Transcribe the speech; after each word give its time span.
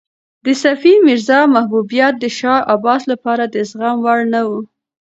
د 0.45 0.47
صفي 0.63 0.93
میرزا 1.05 1.39
محبوبیت 1.55 2.13
د 2.19 2.25
شاه 2.37 2.65
عباس 2.73 3.01
لپاره 3.11 3.43
د 3.47 3.55
زغم 3.69 3.97
وړ 4.05 4.19
نه 4.33 4.41
و. 4.47 4.49